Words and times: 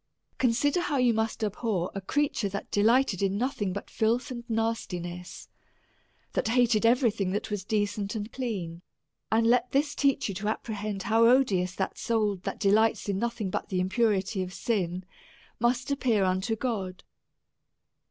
Consider 0.39 0.81
how 0.81 0.97
you 0.97 1.13
must 1.13 1.43
abhor 1.43 1.91
a 1.93 2.01
creature 2.01 2.49
that 2.49 2.71
de 2.71 2.81
lighted 2.81 3.21
in 3.21 3.37
nothing 3.37 3.71
but 3.71 3.87
filth 3.87 4.31
and 4.31 4.43
nastiness, 4.49 5.47
that 6.33 6.47
hated 6.47 6.87
every 6.87 7.11
thing 7.11 7.29
that 7.33 7.51
was 7.51 7.63
decent 7.63 8.15
and 8.15 8.33
clean; 8.33 8.81
and 9.31 9.45
let 9.45 9.69
this 9.73 9.93
teach 9.93 10.27
you 10.27 10.33
to 10.33 10.47
apprehend 10.47 11.03
how 11.03 11.27
odious 11.27 11.75
that 11.75 11.99
soul, 11.99 12.37
that 12.37 12.59
de 12.59 12.71
lights 12.71 13.09
in 13.09 13.19
nothing 13.19 13.51
but 13.51 13.69
the 13.69 13.79
impurity 13.79 14.41
of 14.41 14.55
sin, 14.55 15.05
must 15.59 15.91
appear 15.91 16.23
unto 16.23 16.55
God. 16.55 17.03